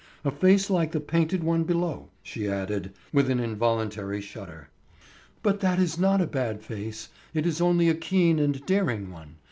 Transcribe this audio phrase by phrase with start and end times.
[0.25, 4.69] A face like the painted one below," she added, with an involuntary shudder.
[5.43, 9.35] "But that is not a bad face; it is only a keen and daring one.